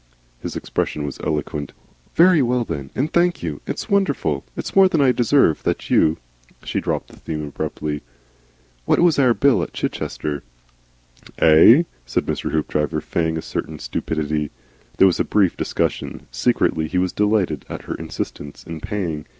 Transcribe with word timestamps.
His 0.41 0.55
expression 0.55 1.05
was 1.05 1.19
eloquent. 1.23 1.73
"Very 2.15 2.41
well, 2.41 2.63
then, 2.63 2.89
and 2.95 3.13
thank 3.13 3.43
you. 3.43 3.61
It's 3.67 3.87
wonderful 3.87 4.43
it's 4.57 4.75
more 4.75 4.87
than 4.89 4.99
I 4.99 5.11
deserve 5.11 5.61
that 5.61 5.91
you" 5.91 6.17
She 6.63 6.79
dropped 6.81 7.09
the 7.09 7.17
theme 7.19 7.43
abruptly. 7.47 8.01
"What 8.85 8.97
was 8.97 9.19
our 9.19 9.35
bill 9.35 9.61
at 9.61 9.73
Chichester?" 9.73 10.41
"Eigh?" 11.39 11.85
said 12.07 12.25
Mr. 12.25 12.49
Hoopdriver, 12.51 12.99
feigning 12.99 13.37
a 13.37 13.43
certain 13.43 13.77
stupidity. 13.77 14.49
There 14.97 15.05
was 15.05 15.19
a 15.19 15.23
brief 15.23 15.55
discussion. 15.55 16.25
Secretly 16.31 16.87
he 16.87 16.97
was 16.97 17.13
delighted 17.13 17.63
at 17.69 17.83
her 17.83 17.93
insistence 17.93 18.63
in 18.63 18.79
paying. 18.81 19.27